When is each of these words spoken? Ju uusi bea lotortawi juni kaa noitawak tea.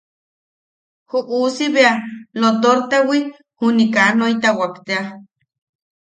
Ju 1.09 1.19
uusi 1.39 1.65
bea 1.75 1.93
lotortawi 2.39 3.19
juni 3.59 3.85
kaa 3.95 4.09
noitawak 4.19 4.73
tea. 4.87 5.03